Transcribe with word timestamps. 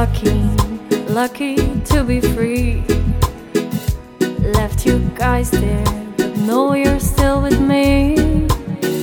lucky, 0.00 0.40
lucky 1.12 1.56
to 1.84 2.02
be 2.02 2.22
free. 2.22 2.82
Left 4.56 4.86
you 4.86 4.98
guys 5.14 5.50
there, 5.50 5.84
but 6.16 6.34
know 6.48 6.72
you're 6.72 6.98
still 7.00 7.42
with 7.42 7.60
me. 7.60 8.16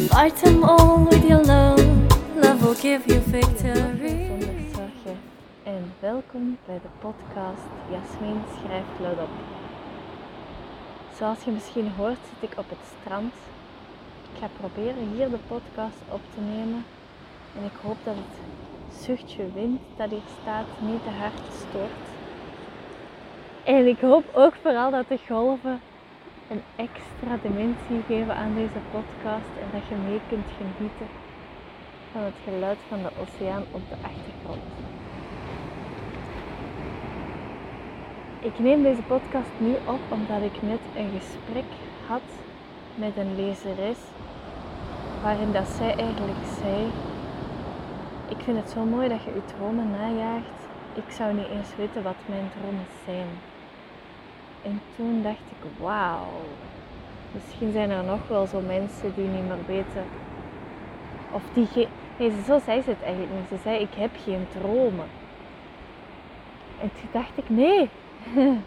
Fight 0.10 0.36
them 0.38 0.64
all 0.64 1.05
with 1.05 1.23
your 1.23 1.43
love, 1.43 1.86
love 2.36 2.64
will 2.64 2.79
give 2.82 3.05
you 3.05 3.20
victory. 3.20 4.32
En 5.64 5.93
welkom 6.00 6.57
bij 6.65 6.79
de 6.82 6.89
podcast 7.00 7.68
Jasmin 7.91 8.41
schrijft 8.57 9.00
luidop. 9.00 9.29
Zoals 11.18 11.43
je 11.43 11.52
misschien 11.52 11.91
hoort 11.98 12.20
zit 12.29 12.50
ik 12.50 12.57
op 12.57 12.70
het 12.70 12.84
strand. 13.00 13.34
Ik 14.34 14.39
ga 14.39 14.48
proberen 14.59 15.11
hier 15.15 15.29
de 15.29 15.39
podcast 15.48 16.00
op 16.09 16.21
te 16.34 16.42
nemen. 16.42 16.86
En 17.57 17.64
ik 17.64 17.78
hoop 17.84 17.98
dat 18.04 18.15
het 18.15 18.36
zuchtje 18.91 19.51
wind 19.54 19.82
dat 19.97 20.09
hier 20.09 20.27
staat 20.41 20.65
niet 20.79 21.04
te 21.04 21.09
hard 21.09 21.41
stoort. 21.51 22.05
En 23.64 23.87
ik 23.87 24.00
hoop 24.00 24.23
ook 24.33 24.54
vooral 24.61 24.91
dat 24.91 25.07
de 25.07 25.19
golven 25.28 25.82
een 26.50 26.61
extra 26.75 27.37
dimensie 27.42 28.01
geven 28.07 28.36
aan 28.36 28.55
deze 28.55 28.81
podcast 28.92 29.51
en 29.61 29.68
dat 29.71 29.87
je 29.89 29.95
mee 29.95 30.21
kunt 30.29 30.47
genieten 30.57 31.07
van 32.11 32.22
het 32.22 32.39
geluid 32.44 32.78
van 32.88 32.97
de 33.02 33.09
oceaan 33.22 33.64
op 33.72 33.81
de 33.89 33.95
achtergrond. 33.95 34.64
Ik 38.39 38.59
neem 38.59 38.83
deze 38.83 39.02
podcast 39.02 39.52
nu 39.58 39.73
op 39.86 40.00
omdat 40.09 40.42
ik 40.42 40.61
net 40.61 40.80
een 40.95 41.09
gesprek 41.19 41.72
had 42.08 42.28
met 42.95 43.17
een 43.17 43.36
lezeres 43.36 43.97
waarin 45.22 45.52
dat 45.52 45.67
zij 45.67 45.95
eigenlijk 45.95 46.45
zei 46.62 46.92
ik 48.30 48.38
vind 48.44 48.58
het 48.58 48.70
zo 48.70 48.83
mooi 48.83 49.08
dat 49.08 49.23
je 49.23 49.33
je 49.33 49.45
dromen 49.56 49.92
najaagt. 49.92 50.59
Ik 50.94 51.11
zou 51.11 51.33
niet 51.33 51.47
eens 51.47 51.75
weten 51.75 52.03
wat 52.03 52.16
mijn 52.25 52.50
dromen 52.59 52.88
zijn. 53.06 53.28
En 54.64 54.81
toen 54.95 55.23
dacht 55.23 55.47
ik, 55.50 55.69
wauw. 55.80 56.42
Misschien 57.31 57.72
zijn 57.72 57.89
er 57.89 58.03
nog 58.03 58.28
wel 58.28 58.47
zo 58.47 58.61
mensen 58.61 59.14
die 59.16 59.28
niet 59.28 59.47
meer 59.47 59.66
weten. 59.66 60.06
Of 61.31 61.44
die 61.53 61.66
geen. 61.66 61.88
Nee, 62.17 62.31
zo 62.45 62.59
zei 62.66 62.81
ze 62.81 62.89
het 62.89 63.02
eigenlijk 63.02 63.34
niet. 63.34 63.47
Ze 63.50 63.58
zei, 63.64 63.80
ik 63.80 63.94
heb 63.94 64.11
geen 64.23 64.47
dromen. 64.59 65.08
En 66.81 66.91
toen 67.00 67.09
dacht 67.12 67.38
ik, 67.38 67.50
nee. 67.50 67.89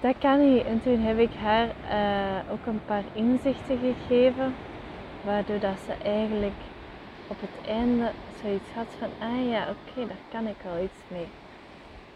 dat 0.00 0.14
kan 0.18 0.54
niet. 0.54 0.64
En 0.64 0.82
toen 0.82 0.98
heb 1.00 1.18
ik 1.18 1.30
haar 1.42 1.66
uh, 1.66 2.52
ook 2.52 2.66
een 2.66 2.80
paar 2.86 3.04
inzichten 3.12 3.78
gegeven. 3.78 4.54
Waardoor 5.24 5.58
dat 5.58 5.76
ze 5.86 6.08
eigenlijk 6.08 6.60
op 7.26 7.40
het 7.40 7.66
einde 7.68 8.10
zoiets 8.42 8.70
had 8.74 8.86
van, 8.98 9.10
ah 9.18 9.50
ja, 9.50 9.60
oké, 9.60 10.06
daar 10.06 10.24
kan 10.30 10.46
ik 10.46 10.56
wel 10.62 10.84
iets 10.84 11.00
mee. 11.08 11.26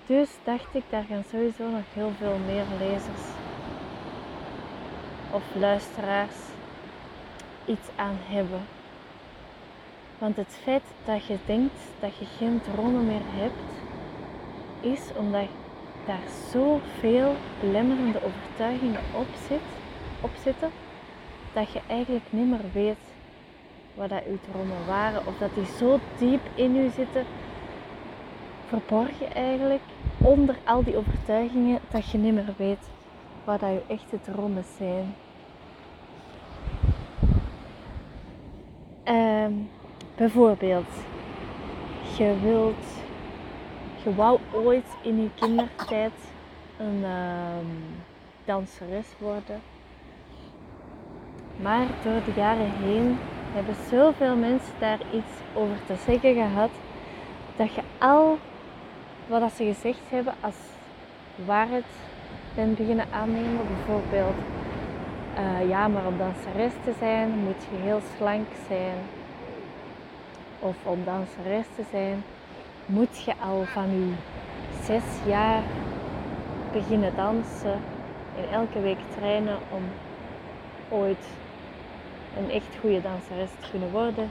Dus 0.06 0.30
dacht 0.44 0.74
ik, 0.74 0.82
daar 0.90 1.04
gaan 1.08 1.24
sowieso 1.30 1.68
nog 1.68 1.84
heel 1.92 2.12
veel 2.18 2.36
meer 2.46 2.64
lezers 2.78 3.22
of 5.30 5.42
luisteraars 5.54 6.36
iets 7.64 7.88
aan 7.96 8.18
hebben. 8.22 8.62
Want 10.18 10.36
het 10.36 10.58
feit 10.62 10.82
dat 11.04 11.26
je 11.26 11.36
denkt 11.46 11.80
dat 12.00 12.16
je 12.16 12.24
geen 12.24 12.60
dromen 12.72 13.06
meer 13.06 13.24
hebt, 13.24 13.70
is 14.80 15.00
omdat 15.16 15.48
daar 16.06 16.28
zoveel 16.52 17.34
belemmerende 17.60 18.20
overtuigingen 18.24 19.00
op, 19.14 19.26
zit, 19.48 19.68
op 20.20 20.30
zitten, 20.42 20.70
dat 21.52 21.72
je 21.72 21.80
eigenlijk 21.86 22.24
niet 22.30 22.48
meer 22.48 22.72
weet 22.72 23.17
wat 23.98 24.08
dat 24.08 24.24
uw 24.26 24.38
dromen 24.50 24.86
waren. 24.86 25.26
Of 25.26 25.38
dat 25.38 25.54
die 25.54 25.66
zo 25.66 25.98
diep 26.18 26.40
in 26.54 26.76
u 26.76 26.90
zitten, 26.90 27.24
verborgen 28.66 29.34
eigenlijk, 29.34 29.82
onder 30.18 30.56
al 30.64 30.84
die 30.84 30.96
overtuigingen, 30.96 31.80
dat 31.90 32.10
je 32.10 32.18
niet 32.18 32.34
meer 32.34 32.54
weet 32.56 32.90
wat 33.44 33.60
dat 33.60 33.70
je 33.70 33.82
echte 33.86 34.20
dromen 34.20 34.64
zijn. 34.76 35.14
Um, 39.04 39.70
bijvoorbeeld, 40.16 40.88
je 42.16 42.34
wilt, 42.42 42.86
je 44.04 44.14
wou 44.14 44.38
ooit 44.52 44.86
in 45.02 45.22
je 45.22 45.30
kindertijd 45.34 46.12
een 46.78 47.04
um, 47.04 47.96
danseres 48.44 49.06
worden. 49.18 49.60
Maar 51.56 51.86
door 52.04 52.24
de 52.24 52.32
jaren 52.40 52.70
heen 52.70 53.18
hebben 53.52 53.74
zoveel 53.90 54.36
mensen 54.36 54.74
daar 54.78 55.00
iets 55.12 55.34
over 55.54 55.76
te 55.86 55.94
zeggen 56.06 56.34
gehad, 56.34 56.70
dat 57.56 57.74
je 57.74 57.82
al 57.98 58.38
wat 59.26 59.52
ze 59.52 59.64
gezegd 59.64 60.00
hebben 60.08 60.34
als 60.40 60.56
waarheid 61.44 61.84
bent 62.54 62.76
beginnen 62.76 63.06
aannemen. 63.12 63.66
Bijvoorbeeld, 63.76 64.36
uh, 65.38 65.68
ja, 65.68 65.88
maar 65.88 66.06
om 66.06 66.18
danseres 66.18 66.72
te 66.84 66.92
zijn 66.98 67.30
moet 67.30 67.62
je 67.70 67.82
heel 67.82 68.00
slank 68.16 68.46
zijn. 68.68 68.96
Of 70.58 70.76
om 70.82 71.04
danseres 71.04 71.66
te 71.76 71.82
zijn 71.90 72.22
moet 72.86 73.22
je 73.24 73.32
al 73.42 73.64
van 73.64 73.90
je 73.90 74.12
zes 74.82 75.02
jaar 75.26 75.62
beginnen 76.72 77.12
dansen 77.16 77.80
en 78.36 78.52
elke 78.52 78.80
week 78.80 78.98
trainen 79.16 79.58
om 79.70 79.82
ooit 80.88 81.26
een 82.38 82.50
echt 82.50 82.76
goede 82.80 83.00
danseres 83.02 83.50
te 83.60 83.70
kunnen 83.70 83.90
worden. 83.90 84.30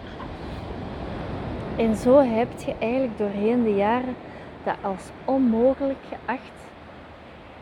En 1.77 1.95
zo 1.95 2.17
heb 2.17 2.47
je 2.65 2.75
eigenlijk 2.79 3.17
doorheen 3.17 3.63
de 3.63 3.75
jaren 3.75 4.15
dat 4.63 4.75
als 4.81 5.09
onmogelijk 5.25 5.99
geacht 6.09 6.57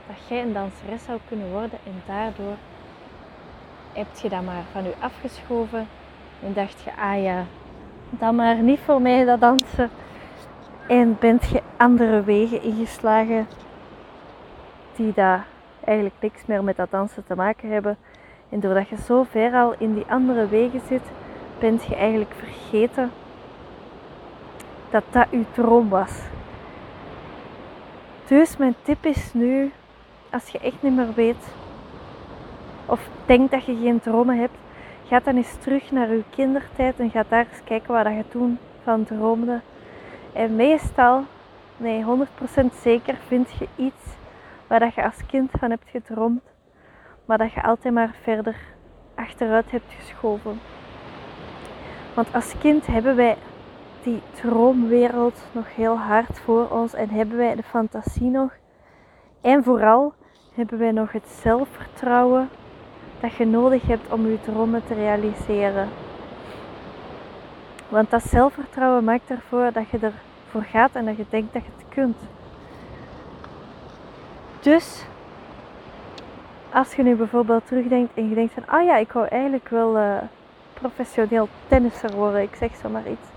dat 0.07 0.15
jij 0.27 0.41
een 0.41 0.53
danseres 0.53 1.03
zou 1.03 1.19
kunnen 1.27 1.51
worden 1.51 1.79
en 1.83 2.01
daardoor 2.05 2.55
heb 3.93 4.07
je 4.21 4.29
dat 4.29 4.43
maar 4.43 4.63
van 4.71 4.85
u 4.85 4.91
afgeschoven 4.99 5.87
en 6.43 6.53
dacht 6.53 6.81
je, 6.81 6.91
ah 6.97 7.23
ja, 7.23 7.45
dan 8.09 8.35
maar 8.35 8.55
niet 8.55 8.79
voor 8.79 9.01
mij 9.01 9.25
dat 9.25 9.39
dansen. 9.39 9.89
En 10.87 11.17
bent 11.19 11.49
je 11.49 11.61
andere 11.77 12.23
wegen 12.23 12.61
ingeslagen 12.61 13.47
die 14.95 15.13
daar 15.13 15.45
eigenlijk 15.83 16.15
niks 16.19 16.45
meer 16.45 16.63
met 16.63 16.75
dat 16.75 16.91
dansen 16.91 17.25
te 17.25 17.35
maken 17.35 17.69
hebben. 17.69 17.97
En 18.49 18.59
doordat 18.59 18.87
je 18.89 18.97
zo 19.05 19.23
ver 19.23 19.53
al 19.53 19.75
in 19.77 19.93
die 19.93 20.05
andere 20.09 20.47
wegen 20.47 20.81
zit, 20.87 21.03
bent 21.59 21.83
je 21.83 21.95
eigenlijk 21.95 22.33
vergeten 22.37 23.11
dat 24.89 25.03
dat 25.09 25.27
je 25.31 25.43
droom 25.51 25.89
was. 25.89 26.19
Dus 28.27 28.57
mijn 28.57 28.75
tip 28.81 29.05
is 29.05 29.33
nu, 29.33 29.71
als 30.29 30.47
je 30.47 30.59
echt 30.59 30.81
niet 30.81 30.95
meer 30.95 31.13
weet 31.13 31.53
of 32.85 32.99
denkt 33.25 33.51
dat 33.51 33.65
je 33.65 33.77
geen 33.83 33.99
dromen 33.99 34.37
hebt, 34.37 34.57
ga 35.07 35.19
dan 35.19 35.35
eens 35.35 35.55
terug 35.59 35.91
naar 35.91 36.09
je 36.09 36.23
kindertijd 36.29 36.99
en 36.99 37.09
ga 37.09 37.23
daar 37.29 37.47
eens 37.51 37.63
kijken 37.63 37.93
wat 37.93 38.05
je 38.05 38.23
toen 38.29 38.57
van 38.83 39.03
droomde. 39.03 39.61
En 40.33 40.55
meestal, 40.55 41.23
nee 41.77 42.03
100% 42.03 42.65
zeker, 42.81 43.15
vind 43.27 43.51
je 43.59 43.67
iets 43.75 44.03
waar 44.67 44.91
je 44.95 45.03
als 45.03 45.25
kind 45.27 45.51
van 45.59 45.69
hebt 45.69 45.89
gedroomd 45.89 46.41
maar 47.25 47.37
dat 47.37 47.51
je 47.51 47.63
altijd 47.63 47.93
maar 47.93 48.15
verder 48.21 48.55
achteruit 49.15 49.71
hebt 49.71 49.93
geschoven. 49.99 50.59
Want 52.13 52.33
als 52.33 52.57
kind 52.57 52.87
hebben 52.87 53.15
wij 53.15 53.37
die 54.03 54.21
droomwereld 54.33 55.43
nog 55.51 55.75
heel 55.75 55.97
hard 55.97 56.39
voor 56.39 56.69
ons 56.69 56.93
en 56.93 57.09
hebben 57.09 57.37
wij 57.37 57.55
de 57.55 57.63
fantasie 57.63 58.29
nog. 58.29 58.51
En 59.41 59.63
vooral 59.63 60.13
hebben 60.53 60.79
wij 60.79 60.91
nog 60.91 61.11
het 61.11 61.27
zelfvertrouwen 61.27 62.49
dat 63.19 63.33
je 63.33 63.45
nodig 63.45 63.87
hebt 63.87 64.11
om 64.11 64.27
je 64.27 64.41
dromen 64.41 64.85
te 64.85 64.93
realiseren. 64.93 65.89
Want 67.89 68.09
dat 68.09 68.23
zelfvertrouwen 68.23 69.03
maakt 69.03 69.29
ervoor 69.29 69.71
dat 69.71 69.89
je 69.89 69.99
ervoor 69.99 70.63
gaat 70.63 70.95
en 70.95 71.05
dat 71.05 71.17
je 71.17 71.25
denkt 71.29 71.53
dat 71.53 71.63
je 71.63 71.71
het 71.77 71.89
kunt. 71.89 72.17
Dus 74.59 75.05
als 76.75 76.93
je 76.95 77.03
nu 77.03 77.15
bijvoorbeeld 77.15 77.67
terugdenkt 77.67 78.11
en 78.13 78.29
je 78.29 78.35
denkt 78.35 78.53
van, 78.53 78.67
ah 78.67 78.85
ja, 78.85 78.97
ik 78.97 79.11
wou 79.11 79.27
eigenlijk 79.27 79.69
wel 79.69 79.97
uh, 79.97 80.17
professioneel 80.73 81.47
tennisser 81.67 82.15
worden, 82.15 82.41
ik 82.41 82.55
zeg 82.55 82.75
zo 82.75 82.89
maar 82.89 83.07
iets. 83.07 83.27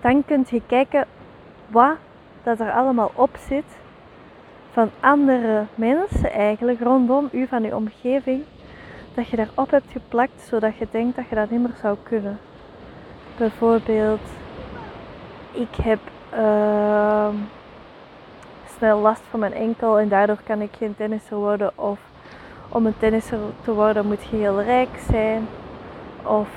Dan 0.00 0.24
kun 0.24 0.46
je 0.48 0.62
kijken 0.66 1.06
wat 1.66 1.96
dat 2.42 2.60
er 2.60 2.72
allemaal 2.72 3.10
op 3.14 3.36
zit 3.48 3.64
van 4.72 4.90
andere 5.00 5.64
mensen 5.74 6.32
eigenlijk 6.32 6.80
rondom 6.80 7.28
u, 7.32 7.46
van 7.46 7.64
uw 7.64 7.74
omgeving, 7.74 8.42
dat 9.14 9.28
je 9.28 9.36
daarop 9.36 9.70
hebt 9.70 9.92
geplakt 9.92 10.40
zodat 10.40 10.76
je 10.76 10.86
denkt 10.90 11.16
dat 11.16 11.28
je 11.28 11.34
dat 11.34 11.50
niet 11.50 11.60
meer 11.60 11.76
zou 11.80 11.96
kunnen. 12.02 12.38
Bijvoorbeeld, 13.36 14.20
ik 15.52 15.74
heb 15.82 16.00
uh, 16.34 17.28
snel 18.78 18.98
last 18.98 19.22
van 19.30 19.40
mijn 19.40 19.52
enkel 19.52 19.98
en 19.98 20.08
daardoor 20.08 20.38
kan 20.44 20.60
ik 20.60 20.70
geen 20.78 20.96
tennisser 20.96 21.36
worden. 21.36 21.78
Of 21.78 21.98
om 22.68 22.86
een 22.86 22.98
tennisser 22.98 23.38
te 23.64 23.72
worden 23.72 24.06
moet 24.06 24.24
je 24.24 24.36
heel 24.36 24.62
rijk 24.62 24.98
zijn. 25.10 25.48
Of 26.22 26.48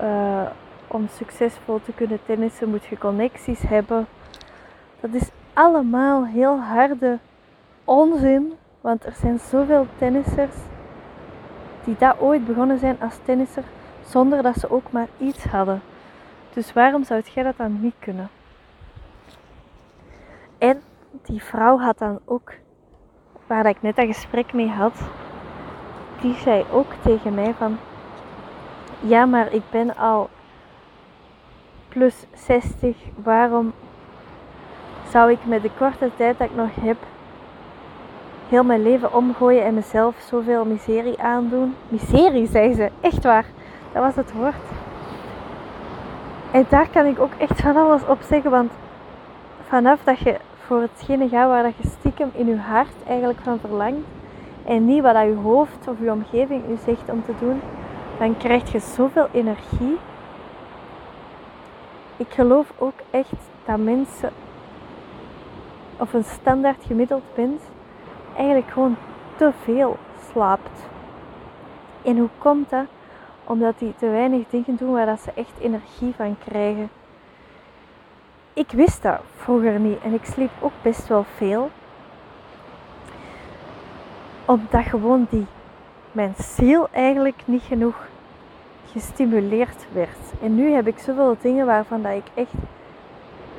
uh, 0.00 0.42
om 0.86 1.08
succesvol 1.08 1.80
te 1.84 1.92
kunnen 1.92 2.18
tennissen 2.26 2.68
moet 2.68 2.84
je 2.84 2.98
connecties 2.98 3.60
hebben. 3.60 4.06
Dat 5.00 5.10
is 5.12 5.30
allemaal 5.52 6.26
heel 6.26 6.60
harde 6.60 7.18
onzin, 7.84 8.52
want 8.80 9.04
er 9.04 9.14
zijn 9.20 9.38
zoveel 9.38 9.86
tennissers 9.98 10.56
die 11.84 11.96
dat 11.98 12.20
ooit 12.20 12.46
begonnen 12.46 12.78
zijn 12.78 12.96
als 13.00 13.18
tennisser 13.24 13.64
zonder 14.06 14.42
dat 14.42 14.56
ze 14.56 14.70
ook 14.70 14.92
maar 14.92 15.08
iets 15.18 15.44
hadden. 15.44 15.82
Dus 16.52 16.72
waarom 16.72 17.04
zou 17.04 17.22
jij 17.34 17.42
dat 17.42 17.56
dan 17.56 17.80
niet 17.80 17.94
kunnen? 17.98 18.28
En 20.58 20.82
die 21.22 21.42
vrouw 21.42 21.78
had 21.78 21.98
dan 21.98 22.18
ook, 22.24 22.52
waar 23.46 23.66
ik 23.66 23.82
net 23.82 23.96
dat 23.96 24.06
gesprek 24.06 24.52
mee 24.52 24.68
had, 24.68 24.94
die 26.20 26.34
zei 26.34 26.64
ook 26.72 26.92
tegen 27.02 27.34
mij 27.34 27.54
van, 27.54 27.78
ja 29.00 29.26
maar 29.26 29.52
ik 29.52 29.62
ben 29.70 29.96
al 29.96 30.28
plus 31.88 32.26
60, 32.34 32.96
waarom 33.22 33.72
zou 35.08 35.30
ik 35.30 35.44
met 35.44 35.62
de 35.62 35.70
korte 35.78 36.10
tijd 36.16 36.38
dat 36.38 36.48
ik 36.50 36.56
nog 36.56 36.74
heb 36.80 36.96
heel 38.48 38.64
mijn 38.64 38.82
leven 38.82 39.14
omgooien 39.14 39.64
en 39.64 39.74
mezelf 39.74 40.14
zoveel 40.18 40.64
miserie 40.64 41.20
aandoen? 41.20 41.74
Miserie, 41.88 42.46
zei 42.46 42.74
ze, 42.74 42.90
echt 43.00 43.22
waar, 43.22 43.46
dat 43.92 44.02
was 44.02 44.14
het 44.14 44.32
woord. 44.32 44.54
En 46.50 46.66
daar 46.68 46.88
kan 46.88 47.06
ik 47.06 47.20
ook 47.20 47.32
echt 47.38 47.60
van 47.60 47.76
alles 47.76 48.06
op 48.06 48.18
zeggen, 48.22 48.50
want 48.50 48.72
vanaf 49.68 50.00
dat 50.04 50.18
je 50.18 50.36
voor 50.72 50.80
hetgene 50.80 51.28
gaat 51.28 51.48
waar 51.48 51.62
dat 51.62 51.76
je 51.76 51.88
stiekem 51.98 52.30
in 52.34 52.46
je 52.46 52.56
hart 52.56 52.94
eigenlijk 53.06 53.38
van 53.40 53.58
verlangt 53.58 54.06
en 54.64 54.84
niet 54.84 55.02
wat 55.02 55.14
dat 55.14 55.24
je 55.24 55.34
hoofd 55.34 55.88
of 55.88 55.98
je 55.98 56.10
omgeving 56.10 56.62
je 56.68 56.76
zegt 56.84 57.10
om 57.10 57.24
te 57.24 57.32
doen, 57.40 57.60
dan 58.18 58.36
krijg 58.36 58.72
je 58.72 58.78
zoveel 58.78 59.28
energie. 59.32 59.98
Ik 62.16 62.26
geloof 62.28 62.72
ook 62.78 63.00
echt 63.10 63.50
dat 63.64 63.78
mensen 63.78 64.30
of 65.96 66.12
een 66.12 66.24
standaard 66.24 66.84
gemiddeld 66.86 67.24
mens 67.36 67.62
eigenlijk 68.36 68.70
gewoon 68.70 68.96
te 69.36 69.52
veel 69.62 69.96
slaapt. 70.30 70.88
En 72.02 72.18
hoe 72.18 72.30
komt 72.38 72.70
dat? 72.70 72.86
Omdat 73.44 73.78
die 73.78 73.94
te 73.96 74.08
weinig 74.08 74.48
dingen 74.50 74.76
doen 74.76 74.92
waar 74.92 75.06
dat 75.06 75.20
ze 75.20 75.30
echt 75.34 75.58
energie 75.60 76.14
van 76.16 76.36
krijgen. 76.48 76.90
Ik 78.54 78.70
wist 78.70 79.02
dat 79.02 79.20
vroeger 79.36 79.80
niet 79.80 80.00
en 80.02 80.14
ik 80.14 80.24
sliep 80.24 80.50
ook 80.60 80.72
best 80.82 81.08
wel 81.08 81.24
veel. 81.36 81.70
Omdat 84.44 84.84
gewoon 84.84 85.26
die, 85.30 85.46
mijn 86.12 86.34
ziel 86.38 86.88
eigenlijk 86.90 87.42
niet 87.44 87.62
genoeg 87.62 87.96
gestimuleerd 88.90 89.86
werd. 89.92 90.18
En 90.42 90.54
nu 90.54 90.70
heb 90.70 90.86
ik 90.86 90.98
zoveel 90.98 91.36
dingen 91.40 91.66
waarvan 91.66 92.02
dat 92.02 92.12
ik 92.12 92.26
echt 92.34 92.52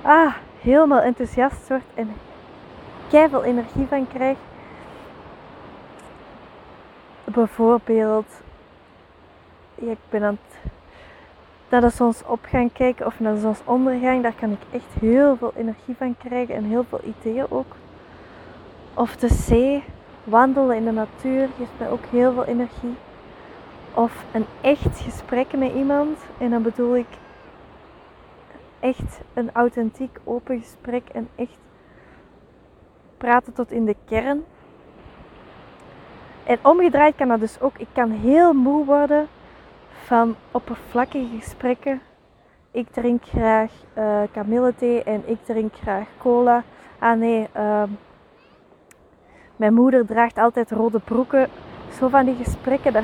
ah, 0.01 0.35
helemaal 0.59 1.01
enthousiast 1.01 1.67
word 1.67 1.83
en 1.93 2.13
veel 3.09 3.43
energie 3.43 3.87
van 3.87 4.07
krijg. 4.07 4.37
Bijvoorbeeld, 7.23 8.27
ik 9.75 9.97
ben 10.09 10.23
aan 10.23 10.37
het 10.47 10.71
naar 11.73 11.91
de 11.91 12.13
gaan 12.41 12.71
kijken 12.71 13.05
of 13.05 13.19
naar 13.19 13.33
de 13.33 13.39
zonsondergang. 13.39 14.23
Daar 14.23 14.33
kan 14.39 14.51
ik 14.51 14.59
echt 14.71 14.93
heel 14.99 15.35
veel 15.37 15.53
energie 15.55 15.95
van 15.97 16.15
krijgen 16.17 16.55
en 16.55 16.63
heel 16.63 16.85
veel 16.89 16.99
ideeën 17.03 17.45
ook. 17.49 17.75
Of 18.93 19.15
de 19.15 19.27
zee, 19.27 19.83
wandelen 20.23 20.75
in 20.75 20.85
de 20.85 20.91
natuur 20.91 21.49
geeft 21.57 21.71
mij 21.77 21.89
ook 21.89 22.05
heel 22.09 22.33
veel 22.33 22.45
energie. 22.45 22.95
Of 23.93 24.23
een 24.31 24.45
echt 24.61 24.99
gesprek 24.99 25.57
met 25.57 25.73
iemand. 25.73 26.19
En 26.37 26.49
dan 26.49 26.61
bedoel 26.61 26.95
ik 26.95 27.07
echt 28.79 29.19
een 29.33 29.51
authentiek 29.53 30.19
open 30.23 30.59
gesprek 30.59 31.09
en 31.09 31.29
echt 31.35 31.57
praten 33.17 33.53
tot 33.53 33.71
in 33.71 33.85
de 33.85 33.95
kern. 34.05 34.43
En 36.43 36.57
omgedraaid 36.61 37.15
kan 37.15 37.27
dat 37.27 37.39
dus 37.39 37.61
ook. 37.61 37.77
Ik 37.77 37.87
kan 37.93 38.11
heel 38.11 38.53
moe 38.53 38.85
worden 38.85 39.27
van 40.03 40.35
oppervlakkige 40.51 41.39
gesprekken. 41.39 42.01
Ik 42.71 42.87
drink 42.91 43.23
graag 43.25 43.71
uh, 43.97 44.21
kamillethee 44.31 45.03
en 45.03 45.23
ik 45.25 45.37
drink 45.43 45.73
graag 45.75 46.07
cola. 46.17 46.63
Ah 46.99 47.17
nee, 47.17 47.47
uh, 47.57 47.83
mijn 49.55 49.73
moeder 49.73 50.05
draagt 50.05 50.37
altijd 50.37 50.71
rode 50.71 50.99
broeken. 50.99 51.47
Zo 51.97 52.07
van 52.07 52.25
die 52.25 52.35
gesprekken, 52.35 52.93
dat, 52.93 53.03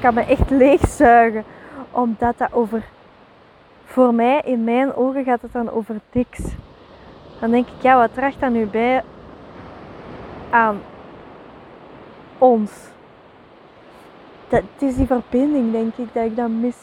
kan 0.00 0.14
me 0.14 0.20
echt 0.20 0.50
leegzuigen. 0.64 1.44
Omdat 1.90 2.38
dat 2.38 2.52
over, 2.52 2.84
voor 3.84 4.14
mij, 4.14 4.40
in 4.44 4.64
mijn 4.64 4.94
ogen 4.94 5.24
gaat 5.24 5.42
het 5.42 5.52
dan 5.52 5.70
over 5.70 6.00
niks. 6.12 6.40
Dan 7.40 7.50
denk 7.50 7.66
ik, 7.66 7.82
ja, 7.82 7.96
wat 7.96 8.14
draagt 8.14 8.40
dat 8.40 8.50
nu 8.50 8.66
bij 8.66 9.02
aan 10.50 10.80
ons? 12.38 12.93
Dat, 14.48 14.62
het 14.72 14.82
is 14.82 14.96
die 14.96 15.06
verbinding, 15.06 15.72
denk 15.72 15.96
ik, 15.96 16.08
dat 16.12 16.24
ik 16.24 16.36
dan 16.36 16.60
mis. 16.60 16.76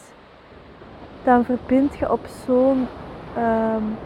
Dan 1.24 1.44
verbind 1.44 1.96
je 1.96 2.12
op 2.12 2.26
zo'n 2.46 2.86
um, 3.38 3.96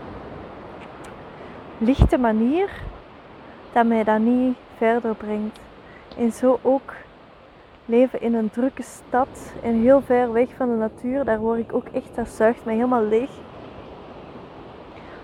lichte 1.79 2.19
manier 2.19 2.71
dat 3.73 3.87
mij 3.87 4.05
dat 4.05 4.19
niet 4.19 4.57
verder 4.77 5.15
brengt. 5.15 5.61
En 6.19 6.33
zo 6.33 6.59
ook 6.63 6.93
leven 7.85 8.21
in 8.21 8.35
een 8.35 8.51
drukke 8.51 8.83
stad 8.83 9.53
en 9.63 9.81
heel 9.81 10.03
ver 10.03 10.33
weg 10.33 10.49
van 10.57 10.69
de 10.69 10.77
natuur, 10.77 11.25
daar 11.25 11.39
word 11.39 11.59
ik 11.59 11.75
ook 11.75 11.87
echt, 11.93 12.15
dat 12.15 12.29
zuigt 12.29 12.65
mij 12.65 12.75
helemaal 12.75 13.05
leeg. 13.05 13.31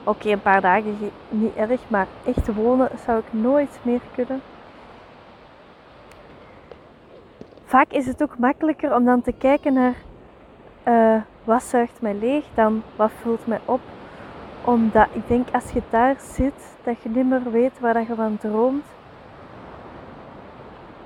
Oké, 0.05 0.29
een 0.29 0.43
paar 0.43 0.61
dagen 0.61 0.97
niet 1.29 1.55
erg, 1.57 1.81
maar 1.89 2.07
echt 2.25 2.55
wonen 2.55 2.89
zou 3.05 3.19
ik 3.19 3.33
nooit 3.33 3.79
meer 3.83 4.01
kunnen. 4.15 4.41
Vaak 7.73 7.93
is 7.93 8.07
het 8.07 8.23
ook 8.23 8.39
makkelijker 8.39 8.95
om 8.95 9.05
dan 9.05 9.23
te 9.23 9.33
kijken 9.33 9.73
naar 9.73 9.95
uh, 10.89 11.23
wat 11.45 11.63
zuigt 11.63 12.01
mij 12.01 12.15
leeg, 12.15 12.45
dan 12.55 12.83
wat 12.97 13.11
vult 13.23 13.47
mij 13.47 13.61
op. 13.65 13.81
Omdat 14.65 15.07
ik 15.13 15.29
denk 15.29 15.49
als 15.53 15.71
je 15.71 15.83
daar 15.91 16.17
zit, 16.35 16.77
dat 16.85 17.03
je 17.03 17.09
niet 17.09 17.29
meer 17.29 17.51
weet 17.51 17.81
waar 17.81 18.01
je 18.01 18.15
van 18.15 18.39
droomt. 18.39 18.85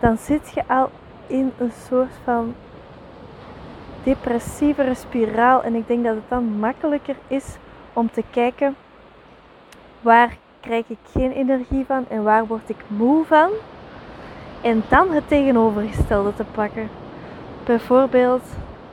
Dan 0.00 0.16
zit 0.16 0.52
je 0.54 0.62
al 0.66 0.90
in 1.26 1.52
een 1.58 1.72
soort 1.88 2.14
van 2.24 2.54
depressievere 4.02 4.94
spiraal. 4.94 5.62
En 5.62 5.74
ik 5.74 5.86
denk 5.86 6.04
dat 6.04 6.14
het 6.14 6.28
dan 6.28 6.58
makkelijker 6.58 7.16
is 7.26 7.56
om 7.92 8.10
te 8.10 8.22
kijken 8.30 8.76
waar 10.00 10.36
krijg 10.60 10.88
ik 10.88 10.98
geen 11.10 11.32
energie 11.32 11.84
van 11.86 12.04
en 12.08 12.22
waar 12.22 12.46
word 12.46 12.68
ik 12.68 12.84
moe 12.86 13.24
van. 13.24 13.50
En 14.66 14.82
dan 14.88 15.10
het 15.10 15.28
tegenovergestelde 15.28 16.34
te 16.34 16.44
pakken. 16.44 16.88
Bijvoorbeeld, 17.64 18.42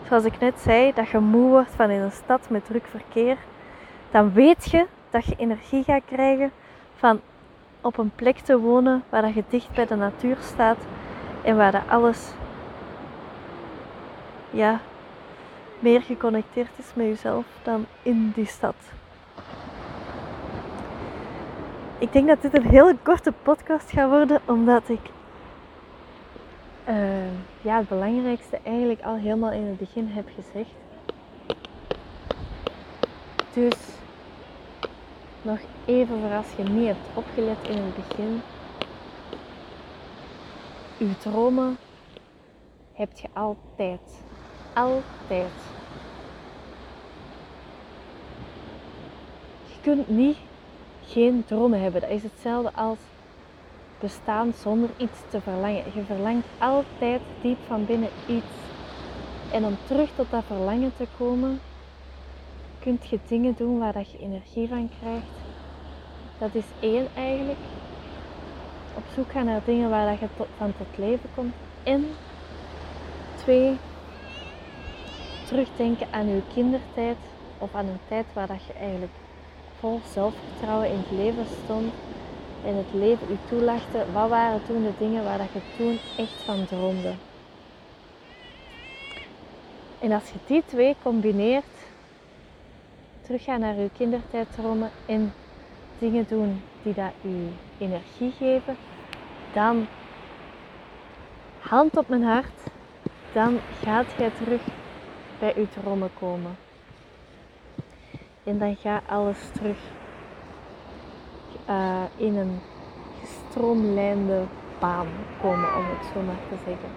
zoals 0.07 0.23
ik 0.23 0.39
net 0.39 0.59
zei, 0.59 0.93
dat 0.93 1.09
je 1.09 1.19
moe 1.19 1.49
wordt 1.49 1.71
van 1.75 1.89
in 1.89 2.01
een 2.01 2.11
stad 2.11 2.49
met 2.49 2.65
druk 2.65 2.85
verkeer. 2.85 3.37
Dan 4.11 4.33
weet 4.33 4.71
je 4.71 4.85
dat 5.09 5.25
je 5.25 5.35
energie 5.37 5.83
gaat 5.83 6.01
krijgen 6.05 6.51
van 6.95 7.21
op 7.81 7.97
een 7.97 8.11
plek 8.15 8.37
te 8.37 8.59
wonen 8.59 9.03
waar 9.09 9.35
je 9.35 9.43
dicht 9.49 9.71
bij 9.71 9.85
de 9.85 9.95
natuur 9.95 10.37
staat 10.41 10.77
en 11.41 11.57
waar 11.57 11.71
dat 11.71 11.87
alles 11.89 12.31
ja, 14.49 14.79
meer 15.79 16.01
geconnecteerd 16.01 16.71
is 16.77 16.91
met 16.93 17.05
jezelf 17.05 17.45
dan 17.63 17.85
in 18.01 18.31
die 18.35 18.47
stad. 18.47 18.75
Ik 21.97 22.11
denk 22.11 22.27
dat 22.27 22.41
dit 22.41 22.57
een 22.57 22.69
hele 22.69 22.95
korte 23.03 23.33
podcast 23.43 23.91
gaat 23.91 24.09
worden, 24.09 24.41
omdat 24.45 24.89
ik 24.89 24.99
uh, 26.87 27.63
ja, 27.63 27.77
het 27.77 27.87
belangrijkste 27.87 28.59
eigenlijk 28.63 29.01
al 29.01 29.15
helemaal 29.15 29.51
in 29.51 29.65
het 29.65 29.77
begin 29.77 30.07
heb 30.07 30.29
gezegd. 30.35 30.75
Dus 33.53 33.77
nog 35.41 35.59
even 35.85 36.19
voor 36.19 36.31
als 36.31 36.51
je 36.57 36.63
niet 36.63 36.87
hebt 36.87 37.17
opgelet 37.17 37.67
in 37.67 37.77
het 37.77 37.95
begin. 37.95 38.41
Uw 40.99 41.13
dromen 41.19 41.77
heb 42.93 43.11
je 43.17 43.27
altijd. 43.33 44.23
Altijd. 44.73 45.51
Je 49.65 49.81
kunt 49.81 50.07
niet 50.07 50.37
geen 51.01 51.43
dromen 51.45 51.81
hebben. 51.81 52.01
Dat 52.01 52.09
is 52.09 52.23
hetzelfde 52.23 52.73
als 52.73 52.97
bestaan 54.03 54.53
zonder 54.61 54.89
iets 54.97 55.19
te 55.29 55.41
verlangen. 55.41 55.83
Je 55.93 56.03
verlangt 56.05 56.47
altijd 56.57 57.21
diep 57.41 57.57
van 57.67 57.85
binnen 57.85 58.09
iets. 58.27 58.55
En 59.51 59.65
om 59.65 59.77
terug 59.87 60.09
tot 60.15 60.31
dat 60.31 60.43
verlangen 60.47 60.93
te 60.97 61.07
komen, 61.17 61.59
kun 62.79 62.99
je 63.09 63.19
dingen 63.27 63.55
doen 63.57 63.79
waar 63.79 63.93
dat 63.93 64.11
je 64.11 64.17
energie 64.17 64.67
van 64.67 64.89
krijgt. 64.99 65.35
Dat 66.37 66.55
is 66.55 66.65
één 66.79 67.07
eigenlijk. 67.15 67.59
Op 68.95 69.03
zoek 69.15 69.31
gaan 69.31 69.45
naar 69.45 69.61
dingen 69.65 69.89
waar 69.89 70.09
dat 70.09 70.19
je 70.19 70.45
van 70.57 70.73
tot 70.77 70.97
leven 70.97 71.29
komt. 71.35 71.53
En 71.83 72.05
twee, 73.35 73.77
terugdenken 75.47 76.07
aan 76.11 76.27
je 76.27 76.41
kindertijd 76.53 77.17
of 77.57 77.75
aan 77.75 77.87
een 77.87 78.07
tijd 78.07 78.25
waar 78.33 78.47
dat 78.47 78.65
je 78.65 78.73
eigenlijk 78.73 79.13
vol 79.79 79.99
zelfvertrouwen 80.13 80.89
in 80.89 80.97
het 80.97 81.11
leven 81.11 81.45
stond 81.63 81.93
en 82.65 82.75
het 82.75 82.93
leven 82.93 83.27
u 83.31 83.37
toelachte, 83.49 84.05
wat 84.13 84.29
waren 84.29 84.65
toen 84.65 84.83
de 84.83 84.91
dingen 84.97 85.23
waar 85.23 85.37
dat 85.37 85.51
je 85.53 85.59
toen 85.77 85.99
echt 86.17 86.41
van 86.45 86.65
droomde? 86.65 87.13
En 89.99 90.11
als 90.11 90.29
je 90.29 90.37
die 90.45 90.63
twee 90.65 90.95
combineert, 91.03 91.65
teruggaan 93.21 93.59
naar 93.59 93.75
uw 93.75 93.89
kindertijddromen 93.97 94.91
en 95.05 95.33
dingen 95.99 96.25
doen 96.27 96.61
die 96.81 96.93
dat 96.93 97.11
u 97.21 97.35
energie 97.77 98.31
geven, 98.31 98.75
dan 99.53 99.87
hand 101.59 101.97
op 101.97 102.07
mijn 102.07 102.23
hart, 102.23 102.59
dan 103.33 103.59
gaat 103.83 104.05
jij 104.17 104.29
terug 104.29 104.61
bij 105.39 105.53
uw 105.55 105.67
dromen 105.81 106.09
komen. 106.19 106.55
En 108.43 108.59
dan 108.59 108.75
gaat 108.75 109.03
alles 109.07 109.37
terug 109.53 109.77
uh, 111.69 112.03
in 112.15 112.37
een 112.37 112.59
gestroomlijnde 113.19 114.41
baan 114.79 115.07
komen, 115.41 115.75
om 115.75 115.83
het 115.85 116.05
zo 116.13 116.21
maar 116.21 116.39
te 116.49 116.55
zeggen. 116.65 116.89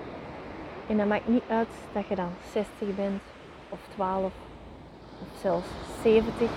En 0.87 0.97
dat 0.97 1.07
maakt 1.07 1.29
niet 1.29 1.43
uit 1.49 1.69
dat 1.93 2.07
je 2.09 2.15
dan 2.15 2.31
60 2.53 2.97
bent, 2.97 3.23
of 3.69 3.79
12, 3.95 4.33
of 5.21 5.41
zelfs 5.41 5.69
70. 6.03 6.51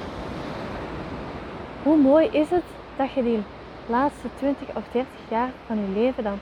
Hoe 1.83 1.97
mooi 1.97 2.27
is 2.31 2.49
het 2.49 2.63
dat 2.97 3.11
je 3.11 3.23
die 3.23 3.43
laatste 3.85 4.27
20 4.35 4.67
of 4.75 4.83
30 4.91 5.11
jaar 5.29 5.51
van 5.65 5.79
je 5.79 5.99
leven 5.99 6.23
dan 6.23 6.39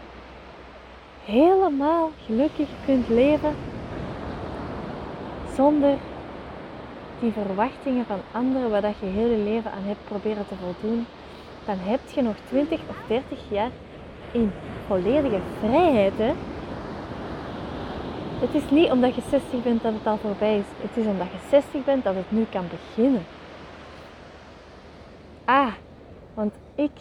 helemaal 1.25 2.11
gelukkig 2.25 2.69
kunt 2.85 3.07
leven 3.07 3.55
zonder 5.55 5.97
die 7.19 7.31
verwachtingen 7.31 8.05
van 8.05 8.19
anderen 8.31 8.69
waar 8.69 8.81
dat 8.81 8.99
je 8.99 9.05
heel 9.05 9.29
je 9.29 9.43
leven 9.43 9.71
aan 9.71 9.83
hebt 9.83 10.05
proberen 10.07 10.47
te 10.47 10.55
voldoen, 10.55 11.05
dan 11.67 11.77
heb 11.79 11.99
je 12.13 12.21
nog 12.21 12.35
20 12.47 12.79
of 12.89 12.95
30 13.07 13.39
jaar 13.49 13.69
in 14.31 14.51
volledige 14.87 15.39
vrijheid. 15.59 16.13
Hè? 16.17 16.33
Het 18.39 18.53
is 18.53 18.69
niet 18.69 18.91
omdat 18.91 19.15
je 19.15 19.21
60 19.29 19.63
bent 19.63 19.81
dat 19.81 19.93
het 19.93 20.07
al 20.07 20.17
voorbij 20.17 20.57
is. 20.57 20.65
Het 20.81 20.97
is 20.97 21.05
omdat 21.05 21.27
je 21.27 21.47
60 21.49 21.83
bent 21.83 22.03
dat 22.03 22.15
het 22.15 22.31
nu 22.31 22.45
kan 22.49 22.65
beginnen. 22.69 23.25
Ah, 25.45 25.71
want 26.33 26.53
ik 26.75 26.91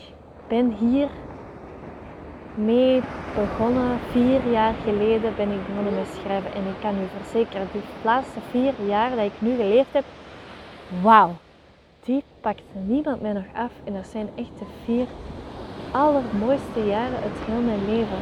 ben 0.49 0.77
hier 0.79 1.09
mee 2.55 3.03
begonnen. 3.35 3.99
Vier 4.11 4.51
jaar 4.51 4.75
geleden 4.85 5.37
ben 5.37 5.51
ik 5.51 5.67
begonnen 5.67 5.95
met 5.95 6.19
schrijven. 6.21 6.55
En 6.55 6.67
ik 6.67 6.81
kan 6.81 6.95
u 6.95 7.07
verzekeren, 7.21 7.69
die 7.73 7.83
laatste 8.03 8.39
vier 8.51 8.73
jaar 8.87 9.11
dat 9.11 9.25
ik 9.25 9.41
nu 9.41 9.57
geleefd 9.57 9.93
heb, 9.93 10.05
wauw, 11.03 11.35
die 12.07 12.23
pakt 12.41 12.63
niemand 12.87 13.21
mij 13.21 13.33
nog 13.33 13.45
af. 13.55 13.71
En 13.85 13.93
dat 13.93 14.07
zijn 14.07 14.29
echt 14.35 14.59
de 14.59 14.65
vier 14.85 15.07
allermooiste 15.91 16.81
jaren 16.87 17.23
uit 17.23 17.39
heel 17.47 17.61
mijn 17.61 17.85
leven. 17.87 18.19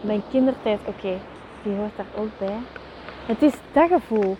Mijn 0.00 0.22
kindertijd, 0.30 0.78
oké, 0.86 1.18
die 1.62 1.74
hoort 1.74 1.96
daar 1.96 2.06
ook 2.16 2.38
bij. 2.38 2.58
Het 3.26 3.42
is 3.42 3.54
dat 3.72 3.88
gevoel. 3.88 4.36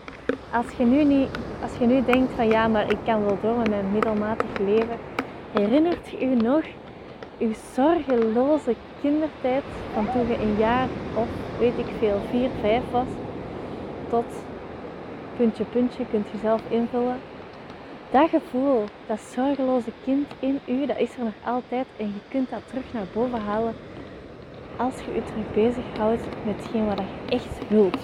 Als 0.52 0.66
je, 0.78 0.85
nu 0.85 1.05
niet, 1.05 1.28
als 1.62 1.76
je 1.78 1.87
nu 1.87 2.05
denkt 2.05 2.33
van 2.33 2.47
ja, 2.47 2.69
maar 2.69 2.90
ik 2.90 2.99
kan 3.05 3.25
wel 3.25 3.38
door 3.43 3.57
met 3.57 3.69
mijn 3.69 3.93
middelmatig 3.93 4.59
leven. 4.59 4.99
Herinnert 5.52 6.09
je 6.09 6.25
u 6.25 6.35
nog 6.35 6.62
uw 7.38 7.52
zorgeloze 7.73 8.75
kindertijd 9.00 9.62
van 9.93 10.11
toen 10.12 10.26
je 10.26 10.40
een 10.40 10.57
jaar 10.59 10.88
of 11.14 11.28
weet 11.59 11.78
ik 11.78 11.87
veel, 11.99 12.21
vier, 12.31 12.49
vijf 12.61 12.83
was, 12.90 13.07
tot 14.09 14.25
puntje, 15.37 15.64
puntje, 15.64 16.07
kunt 16.11 16.26
je 16.33 16.38
zelf 16.38 16.62
invullen. 16.69 17.21
Dat 18.11 18.28
gevoel, 18.28 18.85
dat 19.07 19.21
zorgeloze 19.21 19.90
kind 20.05 20.26
in 20.38 20.61
u, 20.66 20.87
dat 20.87 20.99
is 20.99 21.16
er 21.16 21.25
nog 21.25 21.35
altijd 21.45 21.87
en 21.97 22.07
je 22.07 22.21
kunt 22.28 22.50
dat 22.50 22.61
terug 22.66 22.93
naar 22.93 23.07
boven 23.12 23.40
halen 23.40 23.75
als 24.76 24.95
je 24.95 25.14
je 25.14 25.23
terug 25.25 25.52
bezighoudt 25.55 26.23
met 26.45 26.57
hetgeen 26.57 26.87
wat 26.87 26.99
je 26.99 27.37
echt 27.37 27.69
wilt. 27.69 27.99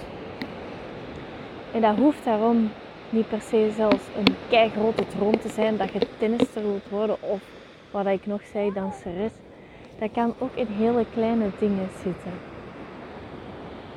En 1.73 1.81
dat 1.81 1.95
hoeft 1.95 2.23
daarom 2.23 2.71
niet 3.09 3.27
per 3.27 3.41
se 3.41 3.71
zelfs 3.75 4.03
een 4.17 4.35
kei 4.49 4.69
grote 4.69 5.07
droom 5.07 5.39
te 5.39 5.49
zijn 5.49 5.77
dat 5.77 5.91
je 5.91 5.99
tennister 6.17 6.61
wilt 6.61 6.89
worden 6.89 7.21
of 7.21 7.41
wat 7.91 8.05
ik 8.05 8.25
nog 8.25 8.41
zei, 8.51 8.73
danseres. 8.73 9.31
Dat 9.99 10.11
kan 10.11 10.33
ook 10.37 10.55
in 10.55 10.67
hele 10.67 11.05
kleine 11.13 11.49
dingen 11.59 11.89
zitten. 12.03 12.33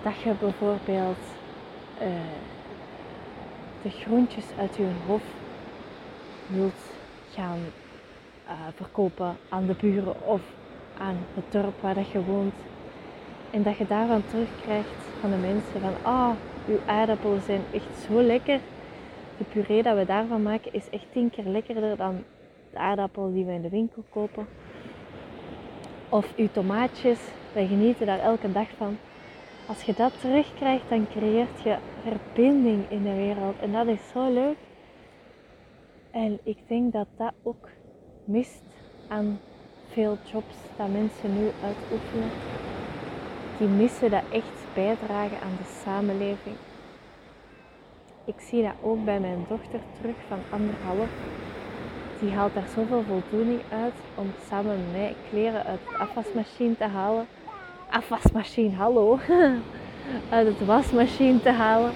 Dat 0.02 0.20
je 0.24 0.32
bijvoorbeeld 0.40 1.18
uh, 2.02 2.08
de 3.86 3.92
groentjes 3.92 4.44
uit 4.58 4.76
je 4.76 4.86
hof 5.06 5.22
wilt 6.46 6.82
gaan 7.32 7.58
uh, 8.44 8.52
verkopen 8.74 9.36
aan 9.48 9.66
de 9.66 9.74
buren 9.80 10.26
of 10.26 10.40
aan 10.98 11.16
het 11.34 11.44
dorp 11.52 11.80
waar 11.80 11.94
dat 11.94 12.10
je 12.10 12.24
woont. 12.24 12.54
En 13.50 13.62
dat 13.62 13.76
je 13.76 13.86
daarvan 13.86 14.24
terugkrijgt 14.26 14.88
van 15.20 15.30
de 15.30 15.36
mensen 15.36 15.80
van, 15.80 15.94
ah, 16.02 16.28
oh, 16.28 16.30
uw 16.68 16.78
aardappelen 16.86 17.42
zijn 17.42 17.60
echt 17.72 18.06
zo 18.06 18.22
lekker. 18.22 18.60
De 19.38 19.44
puree 19.44 19.82
dat 19.82 19.96
we 19.96 20.04
daarvan 20.04 20.42
maken 20.42 20.72
is 20.72 20.90
echt 20.90 21.12
tien 21.12 21.30
keer 21.30 21.44
lekkerder 21.44 21.96
dan 21.96 22.24
de 22.70 22.78
aardappelen 22.78 23.32
die 23.32 23.44
we 23.44 23.52
in 23.52 23.62
de 23.62 23.68
winkel 23.68 24.04
kopen. 24.10 24.46
Of 26.08 26.36
uw 26.36 26.48
tomaatjes, 26.52 27.18
wij 27.52 27.66
genieten 27.66 28.06
daar 28.06 28.20
elke 28.20 28.52
dag 28.52 28.68
van. 28.76 28.96
Als 29.68 29.82
je 29.82 29.94
dat 29.94 30.20
terugkrijgt, 30.20 30.88
dan 30.88 31.06
creëert 31.10 31.62
je 31.62 31.76
verbinding 32.02 32.90
in 32.90 33.02
de 33.02 33.14
wereld. 33.14 33.58
En 33.60 33.72
dat 33.72 33.86
is 33.86 34.08
zo 34.12 34.32
leuk. 34.32 34.56
En 36.10 36.38
ik 36.42 36.58
denk 36.66 36.92
dat 36.92 37.06
dat 37.16 37.32
ook 37.42 37.68
mist 38.24 38.62
aan 39.08 39.38
veel 39.88 40.18
jobs 40.32 40.54
dat 40.76 40.88
mensen 40.88 41.38
nu 41.38 41.50
uitoefenen. 41.62 42.30
Die 43.58 43.68
missen 43.68 44.10
dat 44.10 44.22
echt 44.30 44.74
bijdragen 44.74 45.40
aan 45.40 45.56
de 45.58 45.80
samenleving. 45.84 46.56
Ik 48.24 48.40
zie 48.40 48.62
dat 48.62 48.74
ook 48.82 49.04
bij 49.04 49.20
mijn 49.20 49.44
dochter 49.48 49.80
terug 50.00 50.16
van 50.28 50.38
anderhalf. 50.50 51.08
Die 52.20 52.30
haalt 52.30 52.54
daar 52.54 52.68
zoveel 52.74 53.02
voldoening 53.02 53.60
uit 53.70 53.94
om 54.14 54.32
samen 54.48 54.76
met 54.76 54.92
mij 54.92 55.14
kleren 55.30 55.64
uit 55.64 55.80
de 55.88 55.96
afwasmachine 55.96 56.76
te 56.76 56.84
halen. 56.84 57.26
Afwasmachine, 57.96 58.74
hallo. 58.74 59.18
uit 60.36 60.46
het 60.46 60.66
wasmachine 60.66 61.42
te 61.42 61.50
halen. 61.50 61.92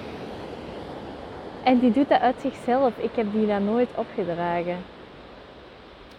En 1.63 1.79
die 1.79 1.91
doet 1.91 2.09
dat 2.09 2.19
uit 2.19 2.35
zichzelf. 2.41 2.97
Ik 2.97 3.15
heb 3.15 3.31
die 3.31 3.47
daar 3.47 3.61
nooit 3.61 3.89
opgedragen. 3.95 4.77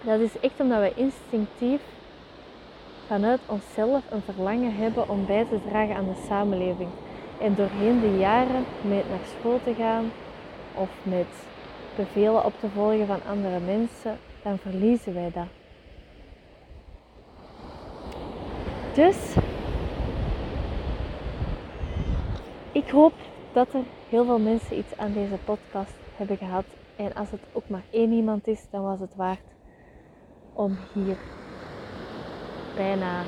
Dat 0.01 0.21
is 0.21 0.41
echt 0.41 0.61
omdat 0.61 0.81
we 0.81 0.93
instinctief 0.95 1.81
vanuit 3.07 3.41
onszelf 3.47 4.03
een 4.11 4.23
verlangen 4.23 4.75
hebben 4.77 5.09
om 5.09 5.27
bij 5.27 5.47
te 5.51 5.59
dragen 5.69 5.97
aan 5.97 6.09
de 6.15 6.23
samenleving. 6.29 6.89
En 7.41 7.55
doorheen 7.55 8.01
de 8.01 8.19
jaren 8.19 8.65
met 8.81 9.09
naar 9.09 9.27
school 9.39 9.61
te 9.65 9.75
gaan 9.75 10.13
of 10.75 10.89
met 11.03 11.29
bevelen 11.97 12.45
op 12.45 12.53
te 12.61 12.69
volgen 12.75 13.07
van 13.07 13.21
andere 13.29 13.61
mensen, 13.61 14.19
dan 14.43 14.59
verliezen 14.59 15.15
wij 15.15 15.31
dat. 15.35 15.47
Dus 18.95 19.35
ik 22.73 22.91
hoop 22.91 23.13
dat 23.53 23.75
er 23.75 23.83
heel 24.09 24.25
veel 24.25 24.39
mensen 24.39 24.79
iets 24.79 24.97
aan 24.97 25.13
deze 25.13 25.39
podcast 25.45 25.93
hebben 26.17 26.37
gehad. 26.37 26.65
En 26.97 27.15
als 27.15 27.31
het 27.31 27.41
ook 27.53 27.69
maar 27.69 27.85
één 27.91 28.13
iemand 28.13 28.47
is, 28.47 28.61
dan 28.71 28.83
was 28.83 29.01
het 29.01 29.15
waard 29.17 29.47
om 30.53 30.79
hier 30.93 31.17
bijna 32.77 33.23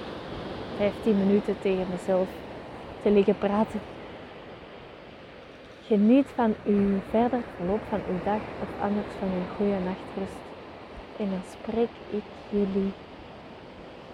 15 0.76 1.18
minuten 1.18 1.56
tegen 1.60 1.86
mezelf 1.90 2.28
te 3.02 3.10
liggen 3.10 3.38
praten. 3.38 3.80
Geniet 5.86 6.26
van 6.34 6.54
uw 6.64 7.00
verder 7.10 7.40
verloop 7.56 7.80
van 7.88 8.00
uw 8.08 8.18
dag 8.24 8.40
of 8.62 8.82
anders 8.82 9.06
van 9.18 9.28
uw 9.28 9.56
goede 9.56 9.78
nachtrust. 9.84 10.40
En 11.16 11.30
dan 11.30 11.42
spreek 11.50 11.90
ik 12.10 12.24
jullie 12.50 12.92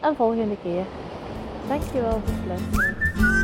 een 0.00 0.16
volgende 0.16 0.56
keer. 0.62 0.84
Dankjewel 1.68 2.20
voor 2.24 2.34
het 2.34 2.46
luisteren. 2.46 3.39